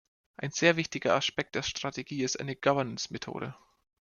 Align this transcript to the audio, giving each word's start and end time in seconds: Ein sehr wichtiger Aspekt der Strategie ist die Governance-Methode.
Ein 0.35 0.49
sehr 0.49 0.77
wichtiger 0.77 1.13
Aspekt 1.15 1.53
der 1.53 1.61
Strategie 1.61 2.23
ist 2.23 2.39
die 2.41 2.55
Governance-Methode. 2.59 3.53